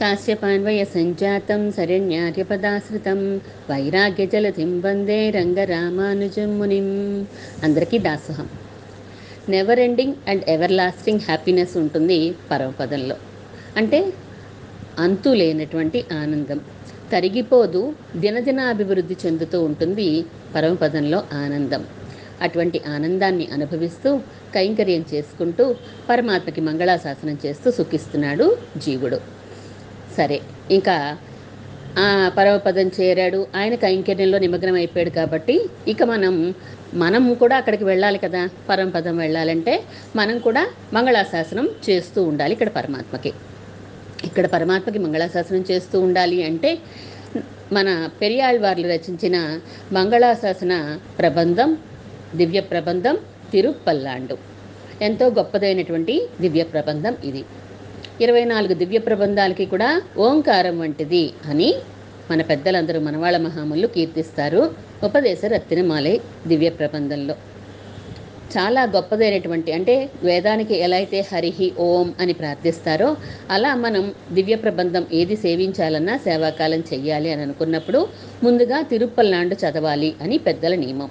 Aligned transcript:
కాశ్యపాన్వయ 0.00 0.84
సంజాతం 0.84 1.72
శరణ్యార్యపదాశ్రితం 1.72 3.20
వైరాగ్యజలధిం 3.70 4.80
వందే 4.80 5.30
రంగరామానుజం 5.30 6.58
మునిం 6.58 6.88
అందరికీ 7.62 7.98
దాసోహం 7.98 8.48
never 9.48 9.78
ending 9.78 10.14
and 10.28 10.44
ever 10.48 10.72
lasting 10.72 11.20
happiness 11.20 11.76
ఉంటుంది 11.76 12.18
పరమపదంలో 12.50 13.16
అంటే 13.76 14.00
అంతు 14.98 15.28
లేనటువంటి 15.28 16.04
ఆనందం. 16.12 16.60
తరిగిపోదు 17.12 17.82
దినదిన 18.16 18.60
అభివృద్ధి 18.60 19.16
చెందుతూ 19.26 19.62
ఉంటుంది 19.62 20.08
పరమపదంలో 20.54 21.24
ఆనందం. 21.34 21.82
అటువంటి 22.42 22.80
ఆనందాన్ని 22.88 23.48
అనుభవిస్తూ 23.52 24.10
కైంకర్యం 24.54 25.04
చేసుకుంటూ 25.14 25.64
పరమాత్మకి 26.08 26.60
మంగళాశాసనం 26.60 27.38
చేస్తూ 27.46 27.70
సుఖిస్తున్నాడు 27.70 28.46
జీవుడు. 28.76 29.18
సరే. 30.16 30.38
ఇంకా 30.76 30.96
ఆ 32.04 32.06
పరమపదం 32.38 32.86
చేరాడు. 32.98 33.38
ఆయన 33.58 33.74
కైంకర్యంలో 33.84 34.38
నిమగ్నం 34.44 34.76
అయిపోయాడు 34.80 35.12
కాబట్టి 35.20 35.54
ఇక 35.92 36.02
మనం 36.12 36.34
మనం 37.02 37.22
కూడా 37.42 37.54
అక్కడికి 37.60 37.84
వెళ్ళాలి 37.90 38.18
కదా 38.24 38.42
పరమపదం 38.68 39.14
వెళ్ళాలంటే 39.24 39.74
మనం 40.16 40.36
కూడా 40.46 40.62
మంగళాశాసనం 40.96 41.66
చేస్తూ 41.86 42.20
ఉండాలి 42.30 42.52
ఇక్కడ 42.56 42.70
పరమాత్మకి. 42.78 43.32
ఇక్కడ 44.28 44.46
పరమాత్మకి 44.54 45.00
మంగళాశాసనం 45.06 45.64
చేస్తూ 45.70 45.96
ఉండాలి 46.06 46.38
అంటే 46.48 46.70
మన 47.76 47.88
పెరియాళ్వార్లు 48.20 48.86
రచించిన 48.94 49.36
మంగళాశాసన 49.92 50.74
ప్రబంధం 51.18 51.70
దివ్య 52.40 52.60
ప్రబంధం 52.72 53.16
తిరుపల్లాండు 53.52 54.36
ఎంతో 55.06 55.26
గొప్పదైనటువంటి 55.38 56.14
దివ్య 56.40 56.62
ప్రబంధం 56.74 57.14
ఇది. 57.24 57.42
ఇరవై 58.20 58.44
నాలుగు 58.44 58.74
దివ్య 58.74 58.98
ప్రబంధాలకి 58.98 59.66
కూడా 59.66 59.88
ఓంకారం 60.26 60.78
వంటిది 60.78 61.24
అని 61.50 61.68
మన 62.30 62.42
పెద్దలందరూ 62.42 63.00
మనవాళ్ళ 63.00 63.36
మహాములు 63.36 63.86
కీర్తిస్తారు 63.86 64.62
ఉపదేశ 65.04 65.40
రత్నమాలై 65.44 66.14
దివ్య 66.46 66.70
ప్రబంధంలో. 66.70 67.34
చాలా 68.56 68.82
గొప్పదైనటువంటి 68.84 69.72
అంటే 69.72 69.94
వేదానికి 70.22 70.74
ఎలా 70.74 70.96
అయితే 70.96 71.20
హరిహి 71.32 71.72
ఓం 71.78 72.14
అని 72.20 72.32
ప్రార్థిస్తారో 72.32 73.08
అలా 73.50 73.74
మనం 73.74 74.04
దివ్య 74.32 74.56
ప్రబంధం 74.56 75.06
ఏది 75.12 75.36
సేవించాలన్నా 75.36 76.16
సేవాకాలం 76.16 76.80
చెయ్యాలి 76.92 77.32
అని 77.32 77.42
అనుకున్నప్పుడు 77.42 78.00
ముందుగా 78.42 78.82
తిరుపల్లాండు 78.82 79.54
చదవాలి 79.54 80.14
అని 80.22 80.38
పెద్దల 80.38 80.74
నియమం. 80.74 81.10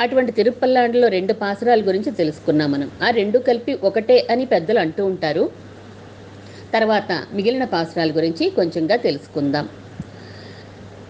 అటువంటి 0.00 0.32
తిరుప్పల్నాడులో 0.32 1.08
రెండు 1.08 1.32
పాసరాల 1.32 1.80
గురించి 1.80 2.10
తెలుసుకున్నాం 2.10 2.72
మనం. 2.72 2.90
ఆ 3.02 3.10
రెండు 3.10 3.38
కలిపి 3.38 3.74
ఒకటే 3.82 4.26
అని 4.30 4.44
పెద్దలు 4.44 4.78
అంటూ 4.78 5.04
ఉంటారు. 5.06 5.44
తర్వాత 6.74 7.26
మిగిలిన 7.32 7.64
పాసురాల 7.64 8.10
గురించి 8.10 8.50
కొంచెంగా 8.50 8.96
తెలుసుకుందాం. 8.96 9.68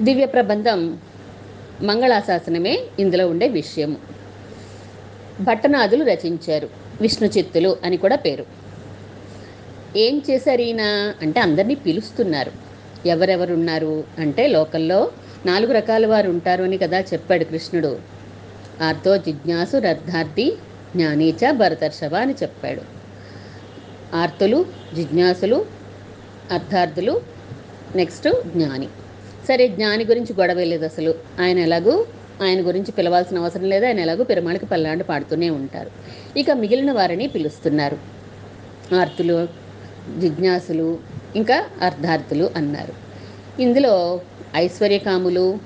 దివ్య 0.03 0.27
ప్రబంధం 0.27 0.99
మంగళాశాసనమే 1.83 2.81
ఇందులో 2.99 3.29
ఉండే 3.29 3.49
విషయము. 3.49 3.97
భట్టనాథులు 5.41 6.05
రచించారు. 6.05 6.69
విష్ణు 7.01 7.29
చిత్తులు 7.29 7.77
అని 7.85 7.97
కూడా 7.97 8.17
పేరు. 8.17 8.47
ఏం 9.97 10.23
చేశారు 10.31 10.61
ఈయన? 10.61 10.81
అంటే 11.23 11.41
అందరినీ 11.41 11.75
పిలుస్తున్నారు. 11.75 12.53
ఎవరెవరున్నారు? 13.09 14.05
అంటే 14.19 14.47
లోకల్లో 14.47 15.11
నాలుగు 15.47 15.73
రకాల 15.73 16.07
వారు 16.07 16.31
ఉంటారు 16.31 16.65
అని 16.65 16.79
కదా 16.79 17.01
చెప్పాడు 17.01 17.45
కృష్ణుడు. 17.45 17.99
ఆర్తో 18.83 19.17
జిజ్ఞాసు 19.17 19.77
రర్థార్థి 19.77 20.53
జ్ఞానీచ 20.97 21.51
భరతర్షభ 21.51 22.15
అని 22.15 22.35
చెప్పాడు. 22.43 22.96
ఆర్తులు 24.15 24.67
జిజ్ఞాసులు 24.95 25.67
అర్థార్థులు 26.53 27.21
నెక్స్ట్ 27.97 28.29
జ్ఞాని. 28.57 28.87
సరే 29.49 29.69
జ్ఞాని 29.69 30.05
గురించి 30.05 30.41
గొడవ 30.41 30.63
లేదు 30.63 30.85
అసలు. 30.85 31.15
ఆయన 31.41 31.59
ఎలాగూ 31.59 32.07
ఆయన 32.43 32.67
గురించి 32.67 32.93
పిలవాల్సిన 32.93 33.39
అవసరం 33.39 33.63
లేదు. 33.63 33.87
ఆయన 33.87 34.01
ఎలాగో 34.01 34.25
పెరుమాళికి 34.25 34.67
పల్లాండు 34.67 35.05
పాడుతూనే 35.05 35.51
ఉంటారు. 35.51 35.91
ఇక 36.39 36.51
మిగిలిన 36.51 36.93
వారిని 36.93 37.27
పిలుస్తున్నారు. 37.27 37.99
ఆర్తులు 38.95 39.49
జిజ్ఞాసులు 40.19 40.99
ఇంకా 41.37 41.65
అర్ధార్థులు 41.83 42.51
అన్నారు. 42.57 42.93
ఇందులో 43.63 44.21
ఐశ్వర్యకాములు 44.57 45.59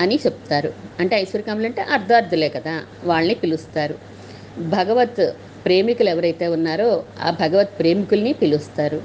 అని 0.00 0.14
చెప్తారు. 0.14 0.72
అంటే 1.00 1.16
ఐశ్వర్యకాములు 1.16 1.66
అంటే 1.66 1.82
అర్ధార్థులే 1.82 2.48
కదా. 2.48 2.82
వాళ్ళని 3.04 3.34
పిలుస్తారు. 3.34 3.94
భగవత్ 4.58 5.32
ప్రేమికులు 5.64 6.08
ఎవరైతే 6.08 6.46
ఉన్నారో 6.46 6.90
ఆ 7.20 7.30
భగవత్ 7.40 7.72
ప్రేమికుల్ని 7.80 8.32
పిలుస్తారు. 8.32 9.00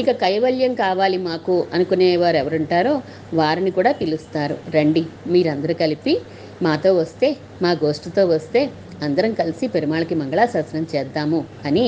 ఇక 0.00 0.10
కైవల్యం 0.22 0.74
కావాలి 0.74 1.18
మాకు 1.18 1.54
అనుకునేవారు 1.74 2.36
ఎవరుంటారో 2.36 3.02
వారిని 3.34 3.70
కూడా 3.70 3.92
పిలుస్తారు. 3.92 4.56
రండి 4.74 5.02
మీరందరూ 5.26 5.74
కలిపి 5.74 6.14
మాతో 6.62 6.94
వస్తే 6.94 7.36
మా 7.62 7.70
గోష్ఠితో 7.82 8.26
వస్తే 8.26 8.60
అందరం 9.02 9.32
కలిసి 9.32 9.66
పెరుమాళకి 9.66 10.14
మంగళాశాసనం 10.14 10.86
చేద్దాము 10.94 11.44
అని 11.64 11.86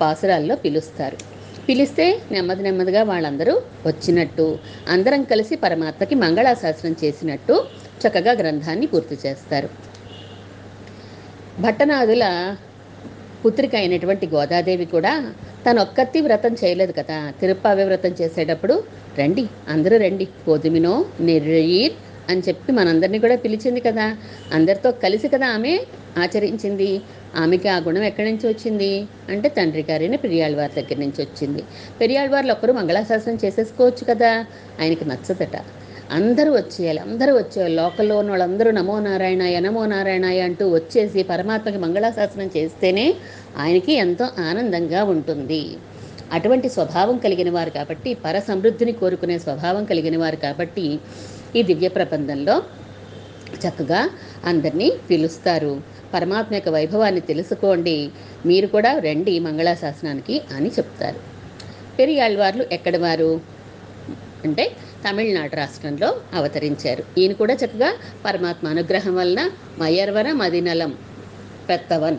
పాసురాల్లో 0.00 0.56
పిలుస్తారు. 0.56 1.16
పిలిస్తే 1.68 2.04
నెమ్మది 2.32 2.62
నెమ్మదిగా 2.62 3.02
వాళ్ళందరూ 3.02 3.54
వచ్చినట్టు 3.86 4.46
అందరం 4.88 5.22
కలిసి 5.22 5.56
పరమాత్మకి 5.56 6.14
మంగళాశాసనం 6.14 6.96
చేసినట్టు 7.04 7.54
చక్కగా 8.02 8.32
గ్రంథాన్ని 8.32 8.86
పూర్తి 8.86 9.18
చేస్తారు. 9.24 9.68
భట్టనాథుల 11.60 12.24
పుత్రిక 13.44 13.74
అయినటువంటి 13.74 14.26
గోదాదేవి 14.26 14.84
కూడా 14.84 15.32
తను 15.66 15.80
ఒక్కత్తి 15.80 16.20
వ్రతం 16.20 16.56
చేయలేదు 16.64 16.92
కదా. 16.92 17.32
తిరుప్పావి 17.40 17.84
వ్రతం 17.84 18.14
చేసేటప్పుడు 18.20 18.84
రండి 19.18 19.46
అందరూ 19.68 19.96
రండి 19.96 20.24
కోదిమినో 20.46 21.06
నెర్రయీర్ 21.20 21.92
అని 22.30 22.42
చెప్పి 22.48 22.72
మనందరినీ 22.72 23.18
కూడా 23.18 23.36
పిలిచింది 23.36 23.80
కదా. 23.80 24.16
అందరితో 24.52 24.90
కలిసి 24.92 25.28
కదా 25.28 25.46
ఆమె 25.46 25.80
ఆచరించింది. 26.18 27.00
ఆమెకి 27.36 27.68
ఆ 27.68 27.78
గుణం 27.78 28.02
ఎక్కడి 28.02 28.32
నుంచి 28.32 28.46
వచ్చింది? 28.48 29.06
అంటే 29.28 29.48
తండ్రి 29.48 29.86
గారైన 29.90 30.16
పెరియాళ్ళవారి 30.16 30.82
దగ్గర 30.82 30.98
నుంచి 31.00 31.22
వచ్చింది. 31.24 31.62
పెరియాళ్వార్లు 32.00 32.52
ఒక్కరు 32.52 32.72
మంగళాశాసనం 32.72 33.38
చేసేసుకోవచ్చు 33.44 34.04
కదా. 34.04 34.46
ఆయనకి 34.80 35.04
నచ్చదట. 35.04 35.56
అందరూ 36.10 36.52
వచ్చేయాలి 36.52 36.98
అందరూ 36.98 37.36
వచ్చేయాలి. 37.36 37.74
లోకల్లో 37.74 38.18
ఉన్న 38.18 38.30
వాళ్ళందరూ 38.30 38.70
నమో 38.70 39.00
నారాయణాయ 39.00 39.60
నమో 39.60 39.86
నారాయణాయ 39.86 40.40
అంటూ 40.40 40.74
వచ్చేసి 40.74 41.22
పరమాత్మకి 41.22 41.78
మంగళాశాసనం 41.78 42.50
చేస్తేనే 42.56 43.14
ఆయనకి 43.56 43.92
ఎంతో 43.92 44.28
ఆనందంగా 44.38 45.04
ఉంటుంది. 45.04 45.76
అటువంటి 46.32 46.68
స్వభావం 46.68 47.18
కలిగిన 47.18 47.50
వారు 47.50 47.70
కాబట్టి 47.70 48.14
పర 48.14 48.38
సమృద్ధిని 48.38 48.92
కోరుకునే 48.92 49.38
స్వభావం 49.38 49.84
కలిగిన 49.84 50.16
వారు 50.16 50.36
కాబట్టి 50.36 50.98
ఈ 51.56 51.62
దివ్య 51.62 51.88
ప్రబంధంలో 51.88 52.62
చక్కగా 53.68 54.10
అందరినీ 54.44 54.92
పిలుస్తారు. 55.10 55.80
పరమాత్మ 56.14 56.54
యొక్క 56.54 56.68
వైభవాన్ని 56.68 57.20
తెలుసుకోండి. 57.20 58.10
మీరు 58.46 58.66
కూడా 58.66 58.98
రండి 58.98 59.38
మంగళాశాసనానికి 59.38 60.42
అని 60.56 60.68
చెప్తారు. 60.68 61.20
పెరియాళ్వార్లు 61.98 62.66
ఎక్కడి 62.72 62.98
వారు? 62.98 63.40
అంటే 64.44 64.72
తమిళనాడు 65.04 65.56
రాష్ట్రంలో 65.56 66.08
అవతరించారు. 66.34 67.04
ఈయన 67.18 67.32
కూడా 67.32 67.54
చక్కగా 67.54 67.90
పరమాత్మ 68.24 68.68
అనుగ్రహం 68.68 69.14
వలన 69.14 69.50
మయర్వన 69.78 70.32
మదినలం 70.32 70.92
పెత్తవన్ 71.68 72.18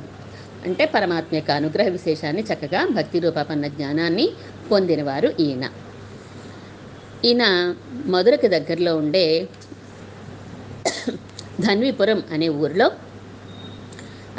అంటే 0.66 0.86
పరమాత్మ 0.86 1.36
యొక్క 1.36 1.52
అనుగ్రహ 1.52 1.88
విశేషాన్ని 1.88 2.44
చక్కగా 2.44 2.88
భక్తి 2.88 3.20
రూపాపన్న 3.20 3.68
జ్ఞానాన్ని 3.68 4.26
పొందినవారు 4.72 5.30
ఈయన. 5.40 5.66
ఈయన 7.26 7.44
మధురకు 8.06 8.48
దగ్గరలో 8.48 8.98
ఉండే 8.98 9.48
ధన్విపురం 11.62 12.24
అనే 12.32 12.48
ఊరిలో 12.50 12.92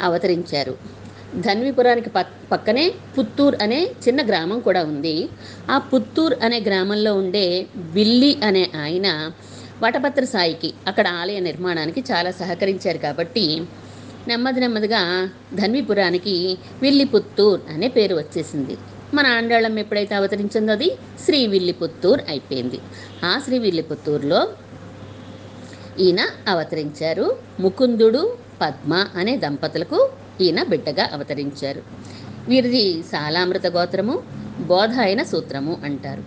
అవతరించారు. 0.01 0.73
ధన్విపురానికి 1.39 2.09
పక్కనే 2.51 2.93
పుత్తూర్ 3.17 3.55
అనే 3.61 3.91
చిన్న 4.07 4.27
గ్రామం 4.27 4.59
కూడా 4.59 4.83
ఉంది. 4.83 5.29
ఆ 5.69 5.77
పుత్తూర్ 5.77 6.33
అనే 6.43 6.59
గ్రామంలో 6.59 7.13
ఉండే 7.13 7.65
విల్లి 7.77 8.37
అనే 8.43 8.71
ఆయన 8.75 9.31
వటభద్ర 9.83 10.23
సాయికి 10.25 10.73
అక్కడ 10.87 11.07
ఆలయ 11.07 11.39
నిర్మాణానికి 11.39 12.03
చాలా 12.11 12.31
సహకరించారు 12.31 12.97
కాబట్టి 12.97 13.61
నెమ్మది 14.27 14.59
నెమ్మదిగా 14.59 15.29
ధన్విపురానికి 15.55 16.57
విల్లి 16.81 17.05
పుత్తూర్ 17.05 17.61
అనే 17.69 17.87
పేరు 17.87 18.15
వచ్చేసింది. 18.15 18.77
మన 19.13 19.27
ఆండాళం 19.27 19.79
ఎప్పుడైతే 19.79 20.15
అవతరించిందో 20.15 20.71
అది 20.71 20.89
శ్రీ 21.25 21.47
విల్లి 21.47 21.73
పుత్తూర్ 21.73 22.21
అయిపోయింది. 22.29 22.79
ఆ 23.25 23.41
శ్రీ 23.45 23.59
విల్లి 23.59 23.81
పుత్తూరులో 23.81 24.49
ఈయన 25.99 26.19
అవతరించారు 26.47 27.37
ముకుందుడు 27.59 28.37
పద్మ 28.61 29.07
అనే 29.15 29.37
దంపతులకు 29.37 30.09
ఈయన 30.41 30.63
బిడ్డగా 30.63 31.09
అవతరించారు. 31.13 31.81
వీరిది 32.49 33.03
సాలామృత 33.11 33.67
గోత్రము 33.67 34.23
బోధాయన 34.59 35.23
సూత్రము 35.23 35.77
అంటారు. 35.85 36.23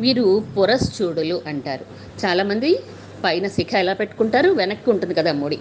వీరు 0.00 0.44
పురశ్చూడులు 0.56 1.42
అంటారు. 1.46 1.84
చాలామంది 2.24 2.78
పైన 3.24 3.46
శిఖ 3.48 3.74
ఎలా 3.74 3.92
పెట్టుకుంటారు? 3.92 4.48
వెనక్కి 4.50 4.90
ఉంటుంది 4.90 5.14
కదా 5.14 5.32
ముడి. 5.32 5.58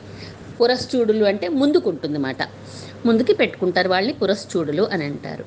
పురశ్చూడులు 0.62 1.26
అంటే 1.26 1.48
ముందుకు 1.48 1.90
ఉంటుంది 1.90 2.18
మాట 2.18 2.38
ముందుకి 3.06 3.34
పెట్టుకుంటారు 3.34 3.90
వాళ్ళని 3.90 4.14
పురశ్చూడులు 4.14 4.84
అని 4.94 5.06
అంటారు. 5.06 5.46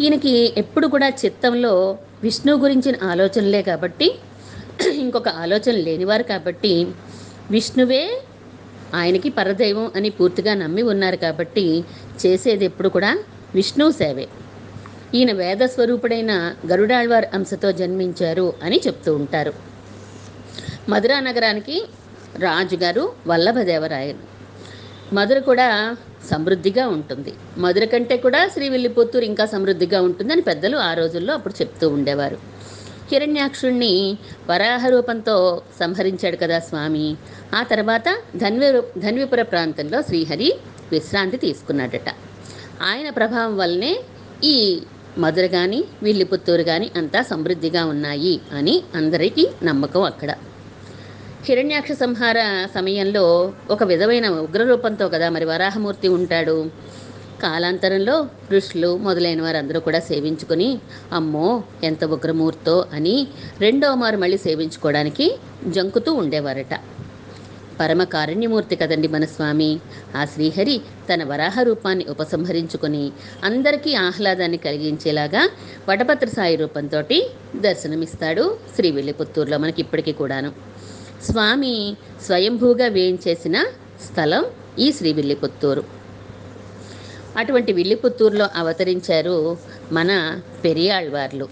ఈయనకి 0.00 0.52
ఎప్పుడు 0.56 0.86
కూడా 0.86 1.08
చిత్తంలో 1.08 1.98
విష్ణు 2.22 2.52
గురించిన 2.54 2.94
ఆలోచనలే 3.02 3.62
కాబట్టి 3.62 4.14
ఇంకొక 4.96 5.28
ఆలోచన 5.28 5.72
లేనివారు 5.72 6.22
కాబట్టి 6.22 6.86
విష్ణువే 7.50 8.20
ఆయనకి 8.96 9.28
పరదైవం 9.28 9.86
అని 9.96 10.10
పూర్తిగా 10.10 10.54
నమ్మి 10.54 10.82
ఉన్నారు 10.92 11.16
కాబట్టి 11.16 11.64
చేసేది 12.22 12.64
ఎప్పుడు 12.64 12.88
కూడా 12.88 13.10
విష్ణు 13.54 13.86
సేవే. 13.90 14.26
ఈయన 15.14 15.32
వేద 15.32 15.62
స్వరూపుడైన 15.74 16.32
గరుడాళ్వార్ 16.70 17.26
అంశతో 17.34 17.68
జన్మించారు 17.72 18.46
అని 18.62 18.78
చెప్తూ 18.86 19.10
ఉంటారు. 19.14 19.52
మధురా 20.88 21.20
నగరానికి 21.20 21.76
రాజుగారు 22.38 23.04
వల్లభదేవరాయలు. 23.26 24.22
మధుర 25.14 25.38
కూడా 25.50 25.68
సమృద్ధిగా 26.30 26.84
ఉంటుంది. 26.88 27.32
మధుర 27.58 27.84
కంటే 27.84 28.16
కూడా 28.16 28.40
శ్రీవిల్లిపుత్తూరు 28.54 29.24
ఇంకా 29.24 29.44
సమృద్ధిగా 29.46 29.98
ఉంటుందని 30.00 30.42
పెద్దలు 30.42 30.76
ఆ 30.88 30.94
రోజుల్లో 30.94 31.32
అప్పుడు 31.34 31.54
చెప్తూ 31.60 31.88
ఉండేవారు. 31.88 32.38
హిరణ్యాక్షుణ్ణి 33.12 34.18
వరాహ 34.50 34.88
రూపంతో 34.88 35.62
సంహరించాడు 35.80 36.36
కదా 36.36 36.58
స్వామి. 36.58 37.16
ఆ 37.54 37.62
తర్వాత 37.62 38.16
ధన్వి 38.36 38.82
ధన్విపుర 38.98 39.42
ప్రాంతంలో 39.42 40.02
శ్రీహరి 40.02 40.54
విశ్రాంతి 40.92 41.36
తీసుకున్నాడట. 41.36 42.08
ఆయన 42.82 43.10
ప్రభావం 43.10 43.56
వల్లనే 43.56 44.00
ఈ 44.44 44.80
మధుర 45.18 45.46
కానీ 45.46 45.84
విల్లిపుత్తూరు 46.02 46.62
కానీ 46.62 46.90
అంతా 46.96 47.22
సమృద్ధిగా 47.22 47.84
ఉన్నాయి 47.84 48.40
అని 48.52 48.82
అందరికీ 48.94 49.48
నమ్మకం 49.62 50.02
అక్కడ. 50.02 50.34
హిరణ్యాక్ష 51.44 51.92
సంహార 51.92 52.66
సమయంలో 52.74 53.52
ఒక 53.70 53.82
విధమైన 53.82 54.28
ఉగ్రరూపంతో 54.28 55.08
కదా 55.08 55.30
మరి 55.30 55.44
వరాహమూర్తి 55.44 56.08
ఉంటాడు? 56.08 56.70
కాలాంతరంలో 57.42 58.28
ఋషులు 58.52 58.96
మొదలైన 58.96 59.42
వారందరూ 59.42 59.80
కూడా 59.80 60.00
సేవించుకొని 60.00 60.78
అమ్మో 61.12 61.62
ఎంత 61.84 62.04
ఉగ్రమూర్తో 62.04 62.86
అని 62.92 63.28
రెండవ 63.60 63.94
మారు 63.94 64.16
మళ్ళీ 64.16 64.38
సేవించుకోవడానికి 64.38 65.38
జంకుతూ 65.66 66.12
ఉండేవారట. 66.14 66.80
పరమ 67.80 68.04
కారుణ్యమూర్తి 68.04 68.76
కదండి 68.76 69.08
మన 69.08 69.24
స్వామి. 69.24 69.80
ఆ 70.16 70.24
శ్రీహరి 70.24 70.80
తన 71.14 71.24
వరాహ 71.24 71.62
రూపాన్ని 71.62 72.04
ఉపసంహరించుకొని 72.04 73.12
అందరికీ 73.44 73.94
ఆహ్లాదాన్ని 73.94 74.56
కలిగించేలాగా 74.56 75.50
వటపత్ర 75.88 76.28
సాయి 76.28 76.56
రూపంతో 76.56 77.02
దర్శనమిస్తాడు 77.56 78.58
శ్రీ 78.76 78.90
విల్లిపుత్తూరులో 78.90 79.58
మనకి 79.58 79.80
ఇప్పటికీ 79.80 80.12
కూడాను. 80.12 80.52
స్వామి 81.30 81.96
స్వయంభూగా 82.26 82.86
వేయించేసిన 82.86 83.64
స్థలం 84.04 84.44
ఈ 84.78 84.92
శ్రీ 84.92 85.34
పుత్తూరు 85.34 85.95
అటువంటి 87.36 87.72
విల్లిపుత్తూరులో 87.72 88.48
అవతరించారు 88.56 89.56
మన 89.92 90.40
పెరియాళ్వార్లు. 90.64 91.48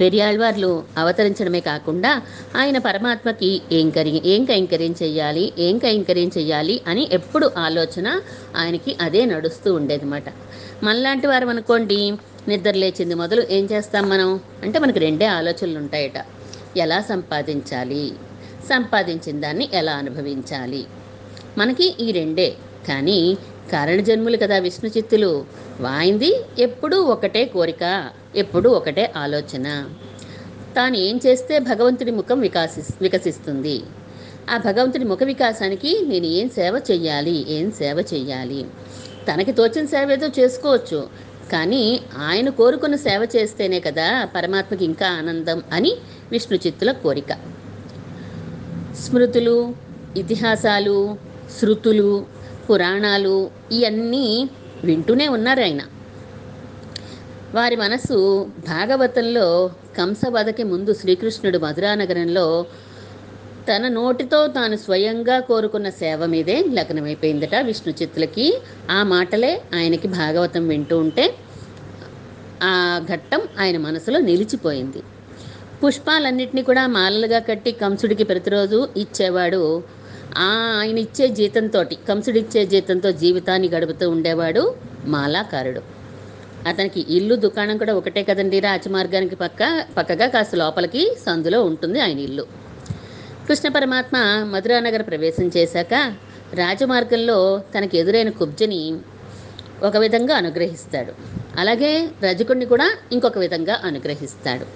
పెరియాళ్వార్లు 0.00 0.82
అవతరించడమే 0.98 1.60
కాకుండా 1.60 2.22
ఆయన 2.56 2.78
పరమాత్మకి 2.78 3.62
ఏం 3.72 3.90
కరి 3.90 4.22
ఏం 4.26 4.44
కైంకర్యం 4.44 4.94
చెయ్యాలి 5.02 5.52
ఏం 5.58 5.78
కైంకర్యం 5.78 6.30
చెయ్యాలి 6.38 6.80
అని 6.86 7.08
ఎప్పుడు 7.12 7.50
ఆలోచన 7.58 8.20
ఆయనకి 8.56 8.96
అదే 9.00 9.24
నడుస్తూ 9.24 9.74
ఉండేదన్నమాట. 9.74 10.24
మనలాంటి 10.82 11.26
వారు 11.26 11.46
అనుకోండి 11.46 12.14
నిద్ర 12.48 12.70
లేచింది 12.70 13.14
మొదలు 13.14 13.46
ఏం 13.50 13.68
చేస్తాం 13.72 14.08
మనం? 14.08 14.40
అంటే 14.62 14.78
మనకు 14.78 14.98
రెండే 14.98 15.26
ఆలోచనలు 15.26 15.78
ఉంటాయట. 15.78 16.26
ఎలా 16.76 17.00
సంపాదించాలి? 17.00 18.12
సంపాదించిన 18.68 19.40
దాన్ని 19.40 19.68
ఎలా 19.72 19.92
అనుభవించాలి? 19.92 20.84
మనకి 21.58 21.94
ఈ 22.00 22.12
రెండే. 22.12 22.56
కానీ 22.88 23.36
కారణజన్ములు 23.72 24.36
కదా 24.36 24.58
విష్ణు 24.58 24.90
చిత్తులు 24.90 25.44
వాయింది 25.80 26.30
ఎప్పుడూ 26.58 27.02
ఒకటే 27.02 27.44
కోరిక 27.44 28.10
ఎప్పుడూ 28.36 28.70
ఒకటే 28.70 29.12
ఆలోచన. 29.16 29.88
తాను 30.76 30.96
ఏం 30.96 31.20
చేస్తే 31.26 31.58
భగవంతుడి 31.58 32.10
ముఖం 32.10 32.40
వికాసి 32.40 32.82
వికసిస్తుంది? 33.02 33.82
ఆ 34.50 34.56
భగవంతుడి 34.56 35.04
ముఖ 35.04 35.22
వికాసానికి 35.22 36.00
నేను 36.08 36.26
ఏం 36.26 36.48
సేవ 36.48 36.82
చెయ్యాలి? 36.90 37.46
ఏం 37.48 37.70
సేవ 37.70 38.04
చెయ్యాలి? 38.14 38.66
తనకి 39.28 39.52
తోచిన 39.52 39.86
సేవ 39.86 40.10
ఏదో 40.10 40.28
చేసుకోవచ్చు 40.38 41.08
కానీ 41.52 42.00
ఆయన 42.18 42.48
కోరుకున్న 42.48 42.96
సేవ 42.96 43.28
చేస్తేనే 43.36 43.80
కదా 43.80 44.24
పరమాత్మకి 44.24 44.84
ఇంకా 44.84 45.06
ఆనందం 45.06 45.62
అని 45.72 45.92
విష్ణు 46.30 46.58
చిత్తుల 46.66 46.92
కోరిక. 46.92 47.32
స్మృతులు 48.94 49.74
ఇతిహాసాలు 50.16 51.16
శృతులు 51.60 52.26
పురాణాలు 52.70 53.50
ఇవన్నీ 53.72 54.50
వింటూనే 54.84 55.28
ఉన్నారు 55.28 55.60
ఆయన. 55.60 55.82
వారి 57.54 57.76
మనసు 57.76 58.44
భాగవతంలో 58.68 59.70
కంసవధకి 59.98 60.62
ముందు 60.62 60.94
శ్రీకృష్ణుడు 60.94 61.58
మధురానగరంలో 61.58 62.66
తన 63.68 63.88
నోటితో 63.88 64.46
తాను 64.46 64.76
స్వయంగా 64.76 65.40
కోరుకున్న 65.40 65.90
సేవ 65.90 66.26
మీదే 66.26 66.64
లగ్నమైపోయిందట 66.72 67.54
విష్ణు 67.54 67.94
చిత్తులకి. 68.02 68.58
ఆ 68.90 69.02
మాటలే 69.02 69.62
ఆయనకి 69.74 70.08
భాగవతం 70.08 70.68
వింటూ 70.68 70.98
ఉంటే 70.98 71.34
ఆ 72.62 73.00
ఘట్టం 73.10 73.40
ఆయన 73.60 73.78
మనసులో 73.78 74.20
నిలిచిపోయింది. 74.20 75.02
పుష్పాలన్నింటినీ 75.84 76.62
కూడా 76.62 76.86
మాలలుగా 76.86 77.38
కట్టి 77.38 77.72
కంసుడికి 77.72 78.24
ప్రతిరోజు 78.24 78.88
ఇచ్చేవాడు 78.96 79.82
ఆయన 80.38 80.98
ఇచ్చే 80.98 81.28
జీతంతో 81.28 81.84
కంసుడిచ్చే 81.84 82.66
జీతంతో 82.66 83.12
జీవితాన్ని 83.12 83.68
గడుపుతూ 83.68 84.10
ఉండేవాడు 84.10 84.74
మాలాకారుడు. 85.04 85.80
అతనికి 86.68 87.06
ఇల్లు 87.16 87.34
దుకాణం 87.34 87.78
కూడా 87.78 87.94
ఒకటే 87.94 88.22
కదండి 88.22 88.60
రాజమార్గానికి 88.60 89.36
పక్క 89.36 89.86
పక్కగా 89.96 90.26
కాస్త 90.26 90.54
లోపలికి 90.54 91.16
సందులో 91.26 91.64
ఉంటుంది 91.64 92.00
ఆయన 92.00 92.18
ఇల్లు. 92.18 92.46
కృష్ణ 93.48 93.68
పరమాత్మ 93.68 94.16
మధురానగర్ 94.50 95.02
ప్రవేశం 95.02 95.50
చేశాక 95.56 96.14
రాజమార్గంలో 96.54 97.62
తనకు 97.78 97.96
ఎదురైన 97.96 98.30
కుబ్జని 98.30 98.94
ఒక 99.82 99.96
విధంగా 99.96 100.36
అనుగ్రహిస్తాడు. 100.36 101.12
అలాగే 101.58 102.08
రజకుణ్ణి 102.22 102.66
కూడా 102.66 102.94
ఇంకొక 103.12 103.38
విధంగా 103.38 103.80
అనుగ్రహిస్తాడు. 103.84 104.66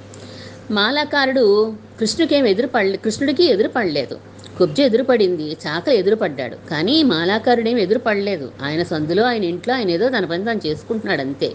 మాలాకారుడు 0.73 1.75
కృష్ణుకేం 2.01 2.47
ఎదురుపడలే 2.47 2.97
కృష్ణుడికి 2.97 3.45
ఎదురుపడలేదు. 3.45 4.33
కుబ్జ 4.59 4.81
ఎదురుపడింది. 4.81 5.56
చాక 5.67 5.89
ఎదురుపడ్డాడు. 5.89 6.56
కానీ 6.71 7.03
మాలాకారుడేం 7.03 7.79
ఎదురుపడలేదు. 7.79 8.53
ఆయన 8.62 8.83
సందులో 8.83 9.25
ఆయన 9.25 9.45
ఇంట్లో 9.45 9.75
ఆయన 9.75 9.91
ఏదో 9.91 10.09
తన 10.09 10.25
పని 10.25 10.45
తాను 10.45 10.61
చేసుకుంటున్నాడు 10.67 11.21
అంతే 11.21 11.53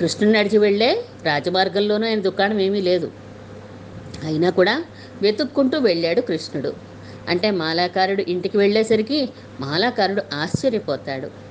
కృష్ణుని 0.00 0.38
నడిచి 0.38 0.58
వెళ్ళే 0.58 1.04
రాజమార్గంలోనూ 1.24 2.06
ఆయన 2.06 2.20
దుకాణం 2.20 2.60
ఏమీ 2.60 2.80
లేదు. 2.80 3.10
అయినా 4.24 4.50
కూడా 4.50 4.84
వెతుక్కుంటూ 5.22 5.78
వెళ్ళాడు 5.78 6.20
కృష్ణుడు. 6.20 6.72
అంటే 7.28 7.50
మాలాకారుడు 7.50 8.24
ఇంటికి 8.28 8.58
వెళ్ళేసరికి 8.58 9.28
మాలాకారుడు 9.60 10.22
ఆశ్చర్యపోతాడు. 10.34 11.48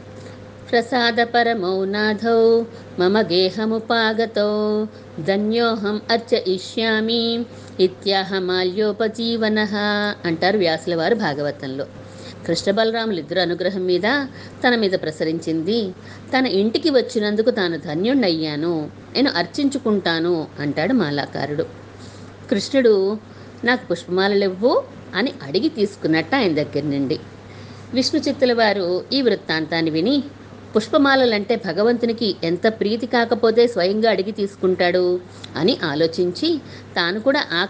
ప్రసాద 0.72 1.14
పరమౌనాథౌ 1.14 2.64
మమ 3.00 3.08
మమ 3.08 3.22
గేహముపాగతౌ 3.22 4.86
ధన్యోహం 5.24 6.02
అర్చ 6.12 6.38
ఇష్యామి 6.48 7.46
ఇత్యాహ 7.80 8.40
మాల్యోపజీవన 8.40 9.60
అంటారు 10.26 10.58
వ్యాసుల 10.58 10.96
వారు 10.96 11.16
భాగవతంలో. 11.16 11.86
కృష్ణ 12.48 12.72
బలరాములు 12.72 13.20
ఇద్దరు 13.20 13.40
అనుగ్రహం 13.40 13.86
మీద 13.86 14.08
తన 14.64 14.76
మీద 14.76 14.92
ప్రసరించింది. 14.92 15.94
తన 16.34 16.46
ఇంటికి 16.46 16.90
వచ్చినందుకు 16.90 17.50
తాను 17.50 17.78
ధన్యుణ్ణయ్యాను 17.78 18.74
నేను 19.16 19.32
అర్చించుకుంటాను 19.32 20.48
అంటాడు 20.60 20.94
మాలాకారుడు. 20.94 21.66
కృష్ణుడు 22.50 22.94
నాకు 23.64 23.86
పుష్పమాలలివ్వు 23.88 24.84
అని 25.16 25.34
అడిగి 25.44 25.70
తీసుకున్నట్టు 25.70 26.36
ఆయన 26.36 26.54
దగ్గర 26.54 26.84
నుండి. 26.84 27.20
విష్ణు 27.94 28.20
చిత్తుల 28.20 28.54
వారు 28.54 29.06
ఈ 29.14 29.22
వృత్తాంతాన్ని 29.22 29.92
విని 29.92 30.24
పుష్పమాలలంటే 30.78 31.56
భగవంతునికి 31.66 32.36
ఎంత 32.44 32.68
ప్రీతి 32.80 33.08
కాకపోతే 33.08 33.68
స్వయంగా 33.68 34.10
అడిగి 34.10 34.32
తీసుకుంటాడు 34.32 35.20
అని 35.56 35.78
ఆలోచించి 35.84 36.50
తాను 36.96 37.20
కూడా 37.20 37.42
ఆ 37.52 37.66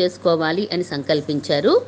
చేసుకోవాలి 0.00 0.68
అని 0.72 0.82
సంకల్పించారు. 0.82 1.82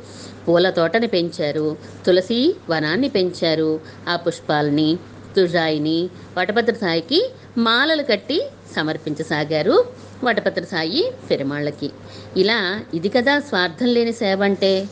పూల 0.47 0.69
తోటని 0.69 1.07
పెంచారు. 1.07 1.77
తులసి 2.05 2.55
వనాన్ని 2.69 3.09
పెంచారు. 3.09 3.79
ఆ 4.07 4.15
పుష్పాలని 4.15 4.97
తుజాయిని 5.35 6.09
వటభద్ర 6.37 6.73
సాయికి 6.73 7.21
మాలలు 7.57 8.03
కట్టి 8.03 8.39
సమర్పించసాగారు 8.75 9.85
వటపత్ర 10.23 10.63
సాయి 10.63 11.11
పెరుమాళ్ళకి. 11.31 11.89
ఇలా 12.37 12.59
ఇది 12.93 13.09
కదా 13.09 13.39
స్వార్థం 13.39 13.87
లేని 13.87 14.13
సేవ 14.13 14.43
అంటే? 14.43 14.87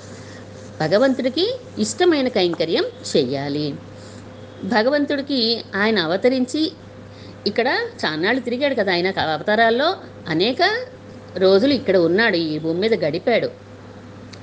భగవంతుడికి 0.81 1.47
ఇష్టమైన 1.79 2.27
కైంకర్యం 2.27 2.83
చెయ్యాలి 3.15 3.67
భగవంతుడికి 4.63 5.63
ఆయన 5.75 5.99
అవతరించి 5.99 6.71
ఇక్కడ 7.47 7.67
చాన్నాళ్ళు 8.05 8.41
తిరిగాడు 8.41 8.75
కదా 8.75 8.91
ఆయన 8.91 9.07
అవతారాల్లో. 9.07 9.95
అనేక 10.27 10.57
రోజులు 11.37 11.73
ఇక్కడ 11.73 11.97
ఉన్నాడు 11.97 12.35
ఈ 12.35 12.59
భూమి 12.59 12.79
మీద 12.79 12.93
గడిపాడు. 12.93 13.49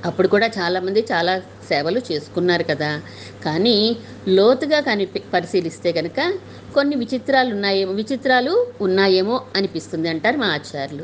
అప్పుడు 0.05 0.27
కూడా 0.27 0.47
చాలామంది 0.47 1.05
చాలా 1.11 1.39
సేవలు 1.39 2.01
చేసుకున్నారు 2.11 2.63
కదా. 2.63 3.01
కానీ 3.45 3.97
లోతుగా 4.27 4.79
కనిపి 4.79 5.23
పరిశీలిస్తే 5.33 5.91
కనుక 5.91 6.33
కొన్ని 6.73 6.95
విచిత్రాలు 6.95 7.53
ఉన్నాయేమో 7.53 7.93
విచిత్రాలు 7.93 8.67
ఉన్నాయేమో 8.81 9.41
అనిపిస్తుంది 9.55 10.09
అంటారు 10.09 10.37
మా 10.37 10.47
ఆచార్యులు. 10.47 11.03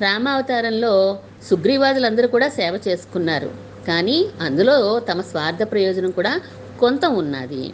రామావతారంలో 0.00 1.18
సుగ్రీవాదులందరూ 1.50 2.28
కూడా 2.28 2.48
సేవ 2.48 2.80
చేసుకున్నారు. 2.88 3.50
కానీ 3.88 4.26
అందులో 4.40 4.98
తమ 4.98 5.20
స్వార్థ 5.20 5.62
ప్రయోజనం 5.62 6.10
కూడా 6.10 6.40
కొంత 6.80 7.04
ఉన్నది. 7.04 7.72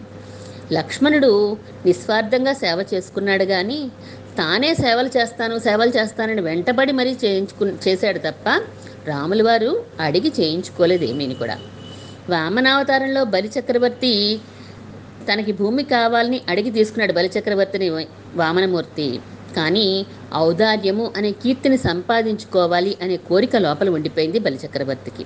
లక్ష్మణుడు 0.73 1.57
నిస్వార్థంగా 1.87 2.53
సేవ 2.53 2.85
చేసుకున్నాడు 2.95 3.45
కానీ 3.45 3.91
తానే 4.39 4.75
సేవలు 4.75 5.11
చేస్తాను 5.17 5.59
సేవలు 5.59 5.91
చేస్తానని 5.91 6.41
వెంటబడి 6.41 6.93
మరీ 6.93 7.17
చేయించుకు 7.25 7.65
చేశాడు 7.89 8.19
తప్ప 8.19 8.49
రాముల 9.07 9.43
వారు 9.43 9.85
అడిగి 10.01 10.33
చేయించుకోలేదు 10.41 11.05
ఏమీని 11.05 11.35
కూడా. 11.35 11.59
వామనావతారంలో 12.31 13.25
బలి 13.25 13.51
చక్రవర్తి 13.59 14.41
తనకి 15.29 15.53
భూమి 15.53 15.83
కావాలని 15.83 16.41
అడిగి 16.49 16.71
తీసుకున్నాడు 16.71 17.13
బలిచక్రవర్తిని 17.13 17.91
వామనమూర్తి. 18.37 19.21
కానీ 19.57 20.07
ఔదార్యము 20.35 21.13
అనే 21.17 21.33
కీర్తిని 21.33 21.77
సంపాదించుకోవాలి 21.77 22.97
అనే 23.03 23.17
కోరిక 23.17 23.57
లోపల 23.57 23.91
ఉండిపోయింది 23.91 24.39
బలిచక్రవర్తికి. 24.39 25.25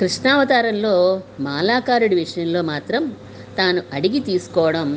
కృష్ణావతారంలో 0.00 1.22
మాలాకారుడి 1.40 2.14
విషయంలో 2.14 2.62
మాత్రం 2.62 3.16
తాను 3.58 3.82
అడిగి 3.92 4.20
తీసుకోవడం 4.20 4.88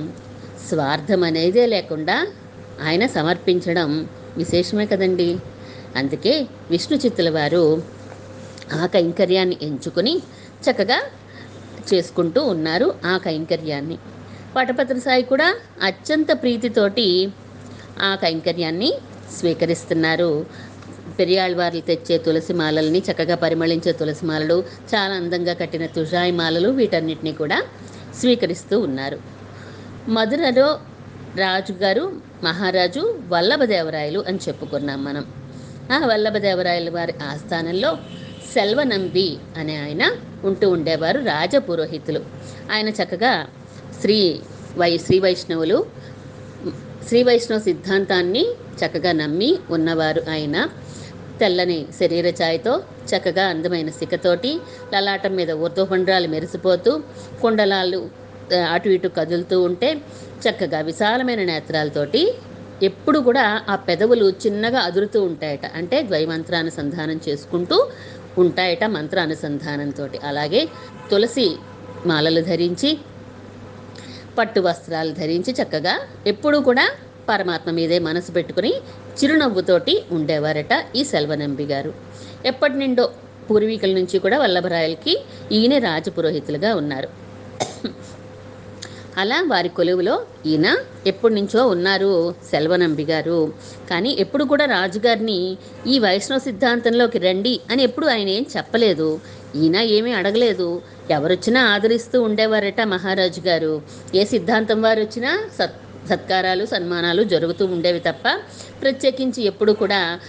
స్వార్థం 0.69 1.23
అనేదే 1.23 1.65
లేకుండా 1.65 2.17
ఆయన 2.81 3.05
సమర్పించడం 3.07 3.89
విశేషమే 4.37 4.85
కదండి. 4.85 5.29
అందుకే 5.95 6.33
విష్ణు 6.71 6.97
చిత్తుల 6.97 7.29
వారు 7.29 7.63
ఆ 8.73 8.85
కైంకర్యాన్ని 8.85 9.57
ఎంచుకుని 9.61 10.13
చక్కగా 10.65 10.99
చేసుకుంటూ 11.93 12.41
ఉన్నారు 12.43 12.93
ఆ 13.05 13.17
కైంకర్యాన్ని. 13.17 13.97
పటపత్ర 14.55 14.99
సాయి 14.99 15.23
కూడా 15.23 15.47
అత్యంత 15.83 16.31
ప్రీతితోటి 16.31 17.07
ఆ 18.01 18.15
కైంకర్యాన్ని 18.15 18.91
స్వీకరిస్తున్నారు. 19.39 20.31
పెరియాళ్ళవార్లు 21.19 21.81
తెచ్చే 21.81 22.17
తులసి 22.17 22.53
మాలల్ని 22.53 22.99
చక్కగా 22.99 23.35
పరిమళించే 23.35 23.91
తులసి 23.91 24.25
మాలలు 24.25 24.57
చాలా 24.93 25.13
అందంగా 25.13 25.53
కట్టిన 25.53 25.85
తుషాయి 25.85 26.31
మాలలు 26.31 26.69
వీటన్నిటిని 26.69 27.33
కూడా 27.33 27.57
స్వీకరిస్తూ 28.19 28.75
ఉన్నారు. 28.79 29.17
మధురలో 30.09 30.67
రాజుగారు 31.35 32.03
మహారాజు 32.43 33.01
వల్లభదేవరాయలు 33.27 34.19
అని 34.27 34.39
చెప్పుకున్నాం 34.47 34.99
మనం. 35.03 35.25
ఆ 35.91 35.97
వల్లభదేవరాయల 36.05 36.89
వారి 36.89 37.13
ఆస్థానంలో 37.23 37.91
సెల్వనంబి 38.53 39.27
అనే 39.57 39.75
ఆయన 39.77 40.03
ఉంటూ 40.43 40.69
ఉండేవారు 40.69 41.19
రాజపురోహితులు 41.25 42.21
ఆయన 42.71 42.89
చక్కగా 42.89 43.33
శ్రీ 44.01 44.17
వై 44.77 44.91
శ్రీ 44.97 45.19
వైష్ణవులు 45.19 45.77
శ్రీ 47.07 47.19
వైష్ణవ 47.23 47.59
సిద్ధాంతాన్ని 47.59 48.43
చక్కగా 48.79 49.11
నమ్మి 49.11 49.51
ఉన్నవారు 49.69 50.21
ఆయన. 50.31 50.57
తెల్లని 51.39 51.79
శరీర 51.99 52.27
ఛాయతో 52.39 52.73
చక్కగా 53.09 53.43
అందమైన 53.45 53.89
సిక్కతోటి 53.89 54.51
లలాటం 54.93 55.33
మీద 55.35 55.51
ఊర్ధ్వపండ్రాలు 55.63 56.27
మెరిసిపోతూ 56.27 56.91
కుండలాలు 57.41 57.99
అటు 58.73 58.89
ఇటు 58.89 59.09
కదులుతూ 59.17 59.57
ఉంటే 59.63 59.89
చక్కగా 60.43 60.79
విశాలమైన 60.81 61.41
నేత్రాలతోటి 61.43 62.21
ఎప్పుడు 62.83 63.19
కూడా 63.19 63.45
ఆ 63.69 63.75
పెదవులు 63.87 64.27
చిన్నగా 64.43 64.79
అదురుతూ 64.79 65.19
ఉంటాయట. 65.23 65.65
అంటే 65.75 65.97
ద్వైమంత్రానుసంధానం 66.01 67.17
చేసుకుంటూ 67.27 67.77
ఉంటాయట 68.37 68.83
మంత్ర 68.89 69.19
అనుసంధానంతో 69.19 70.05
అలాగే 70.23 70.61
తులసి 71.11 71.47
మాలలు 72.05 72.41
ధరించి 72.41 72.89
పట్టు 74.37 74.59
వస్త్రాలు 74.59 75.11
ధరించి 75.11 75.51
చక్కగా 75.53 75.93
ఎప్పుడూ 76.27 76.57
కూడా 76.61 76.85
పరమాత్మ 77.29 77.69
మీదే 77.71 77.97
మనసు 77.99 78.31
పెట్టుకుని 78.31 78.71
చిరునవ్వుతోటి 79.19 80.03
ఉండేవారట 80.11 80.73
ఈ 80.95 81.03
సెల్వనంబి 81.03 81.63
గారు. 81.63 81.93
ఎప్పటి 82.45 82.73
నుండో 82.73 83.11
పూర్వీకుల 83.49 83.93
నుంచి 83.93 84.19
కూడా 84.19 84.39
వల్లభరాయలకి 84.39 85.13
ఈయన 85.51 85.77
రాజపురోహితులుగా 85.77 86.75
ఉన్నారు. 86.75 87.09
అలా 89.17 89.43
వారి 89.47 89.69
కొలువులో 89.69 90.25
ఈయన 90.45 90.77
ఎప్పటి 91.07 91.33
నుంచో 91.33 91.67
ఉన్నారు 91.67 92.11
సెల్వనంబి 92.51 93.03
గారు. 93.03 93.53
కానీ 93.89 94.15
ఎప్పుడు 94.19 94.43
కూడా 94.43 94.65
రాజుగారిని 94.65 95.57
ఈ 95.87 95.99
వైష్ణవ 95.99 96.39
సిద్ధాంతంలోకి 96.39 97.17
రండి 97.17 97.59
అని 97.71 97.83
ఎప్పుడు 97.83 98.07
ఆయన 98.07 98.29
ఏం 98.29 98.45
చెప్పలేదు. 98.57 99.19
ఈయన 99.55 99.75
ఏమీ 99.75 100.11
అడగలేదు. 100.11 100.81
ఎవరొచ్చినా 101.11 101.61
ఆదరిస్తూ 101.65 102.21
ఉండేవారట 102.21 102.81
మహారాజు 102.81 103.41
గారు 103.41 103.81
ఏ 104.15 104.23
సిద్ధాంతం 104.23 104.81
వారు 104.81 104.99
వచ్చినా 104.99 105.31
సత్ 105.59 105.77
సత్కారాలు 106.07 106.65
సన్మానాలు 106.65 107.23
జరుగుతూ 107.23 107.65
ఉండేవి 107.65 107.99
తప్ప 107.99 108.27
ప్రత్యేకించి 108.81 109.43
ఎప్పుడు 109.43 109.71
కూడా 109.71 110.19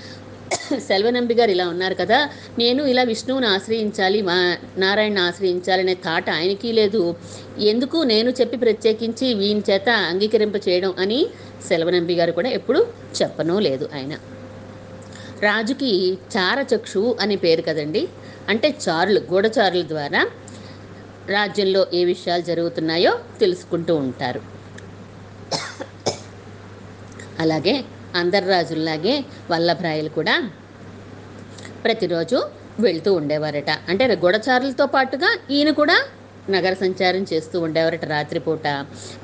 సెల్వనంబి 0.79 1.35
గారు 1.35 1.51
ఇలా 1.51 1.69
ఉన్నారు 1.69 1.95
కదా. 1.95 2.29
నేను 2.59 2.83
ఇలా 2.83 3.03
విష్ణువుని 3.03 3.47
ఆశ్రయించాలి 3.47 4.23
మా 4.23 4.57
నారాయణ 4.79 5.19
ఆశ్రయించాలనే 5.19 5.95
థాట్ 5.95 6.31
ఆయనకి 6.31 6.73
లేదు. 6.73 7.17
ఎందుకు 7.59 8.03
నేను 8.03 8.31
చెప్పి 8.31 8.57
ప్రత్యేకించి 8.57 9.35
వీని 9.35 9.63
చేత 9.71 9.89
అంగీకరింప 9.89 10.57
చేయడం 10.69 10.95
అని 10.99 11.27
సెల్వనంబి 11.69 12.15
గారు 12.15 12.33
కూడా 12.33 12.49
ఎప్పుడు 12.49 12.87
చెప్పనూ 13.23 13.59
లేదు 13.61 13.89
ఆయన. 13.95 14.13
రాజుకి 15.43 16.19
చారచక్షువు 16.37 17.17
అనే 17.21 17.37
పేరు 17.37 17.63
కదండి. 17.63 18.09
అంటే 18.49 18.75
చారులు 18.89 19.21
గూఢచారుల 19.21 19.83
ద్వారా 19.89 20.27
రాజ్యంలో 21.29 21.87
ఏ 21.95 22.05
విషయాలు 22.05 22.43
జరుగుతున్నాయో 22.43 23.19
తెలుసుకుంటూ 23.41 23.97
ఉంటారు. 23.97 24.60
అలాగే 27.41 27.75
అందరు 28.17 28.47
రాజుల్లాగే 28.49 29.15
వల్లభరాయలు 29.51 30.11
కూడా 30.19 30.35
ప్రతిరోజు 31.85 32.39
వెళ్తూ 32.81 33.11
ఉండేవారట. 33.15 33.71
అంటే 33.89 34.05
గూఢచారులతో 34.25 34.87
పాటుగా 34.87 35.31
ఈయన 35.57 35.71
కూడా 35.81 35.97
నగర 36.51 36.75
సంచారం 36.75 37.23
చేస్తూ 37.33 37.57
ఉండేవారట 37.61 38.05
రాత్రిపూట. 38.05 38.67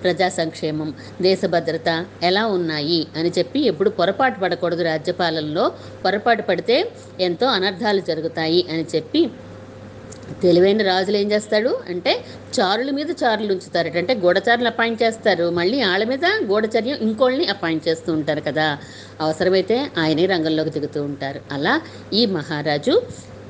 ప్రజా 0.02 0.28
సంక్షేమం 0.40 0.88
దేశ 1.22 1.40
భద్రత 1.54 1.90
ఎలా 2.22 2.42
ఉన్నాయి 2.46 3.00
అని 3.16 3.30
చెప్పి 3.38 3.60
ఎప్పుడు 3.70 3.90
పొరపాటు 3.90 4.38
పడకూడదు 4.40 4.82
రాజ్యపాలనలో. 4.82 5.64
పొరపాటు 6.04 6.42
పడితే 6.42 6.76
ఎంతో 7.20 7.46
అనర్థాలు 7.46 8.02
జరుగుతాయి 8.10 8.62
అని 8.72 8.86
చెప్పి 8.94 9.22
తెలివైన 10.42 10.82
రాజులు 10.82 11.16
ఏం 11.16 11.32
చేస్తాడు 11.32 11.78
అంటే 11.88 12.24
చారుల 12.60 12.90
మీద 12.90 13.10
చారులు 13.24 13.52
ఉంచుతారట. 13.52 13.96
అంటే 13.96 14.14
గూఢచారులు 14.14 14.68
అపాయింట్ 14.68 15.02
చేస్తారు. 15.02 15.50
మళ్ళీ 15.50 15.82
వాళ్ళ 15.82 16.04
మీద 16.04 16.26
గూఢచర్యం 16.44 16.96
ఇంకోళ్ళని 16.96 17.46
అపాయింట్ 17.46 17.88
చేస్తూ 17.88 18.12
ఉంటారు 18.12 18.40
కదా. 18.40 18.78
అవసరమైతే 19.20 19.90
ఆయనే 19.98 20.26
రంగంలోకి 20.26 20.70
దిగుతూ 20.70 21.02
ఉంటారు. 21.02 21.40
అలా 21.52 21.80
ఈ 22.12 22.26
మహారాజు 22.26 23.02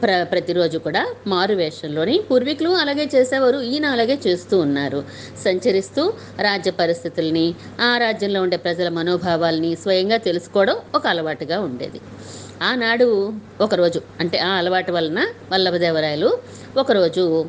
ప్ర 0.03 0.27
ప్రతిరోజు 0.33 0.79
కూడా 0.79 1.07
మారు 1.27 1.55
వేషంలోని 1.55 2.21
పూర్వీకులు 2.31 2.71
అలాగే 2.71 3.09
చేసేవారు. 3.15 3.59
ఈయన 3.59 3.87
అలాగే 3.87 4.19
చేస్తూ 4.27 4.61
ఉన్నారు. 4.61 5.05
సంచరిస్తూ 5.45 6.13
రాజ్య 6.41 6.71
పరిస్థితుల్ని 6.71 7.55
ఆ 7.81 7.99
రాజ్యంలో 7.99 8.43
ఉండే 8.43 8.57
ప్రజల 8.57 8.89
మనోభావాల్ని 8.89 9.77
స్వయంగా 9.77 10.17
తెలుసుకోవడం 10.17 10.77
ఒక 10.95 11.07
అలవాటుగా 11.07 11.61
ఉండేది. 11.61 12.01
ఆనాడు 12.63 13.33
ఒకరోజు 13.61 14.01
అంటే 14.21 14.39
ఆ 14.39 14.49
అలవాటు 14.49 14.93
వలన 14.93 15.27
వల్లభదేవరాయలు 15.53 16.39
ఒకరోజు 16.77 17.47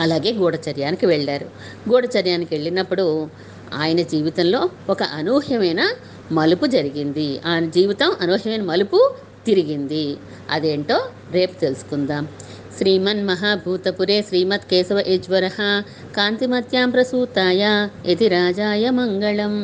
అలాగే 0.00 0.32
గూఢచర్యానికి 0.32 1.06
వెళ్ళారు. 1.06 1.44
గూఢచర్యానికి 1.88 2.54
వెళ్ళినప్పుడు 2.54 3.28
ఆయన 3.74 4.02
జీవితంలో 4.02 4.70
ఒక 4.90 5.02
అనూహ్యమైన 5.02 5.88
మలుపు 6.32 6.66
జరిగింది. 6.66 7.40
ఆయన 7.46 7.70
జీవితం 7.70 8.16
అనూహ్యమైన 8.20 8.62
మలుపు 8.62 9.14
తిరిగింది. 9.46 10.16
అదేంటో 10.50 11.10
రేపు 11.32 11.60
తెలుసుకుందాం. 11.60 12.28
శ్రీమన్ 12.78 13.26
మహాభూతపురే 13.26 14.22
శ్రీమత్ 14.22 14.62
కేశవ 14.62 15.04
యజ్వర 15.08 15.48
కాంతిమత్యాం 16.16 16.90
ప్రసూతాయ 16.90 17.88
ఇది 18.06 18.28
రాజాయ 18.28 18.90
మంగళం. 18.90 19.54